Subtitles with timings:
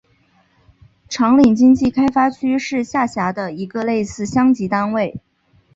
[1.07, 5.21] 长岭经济开发区是下辖的一个类似乡级单位。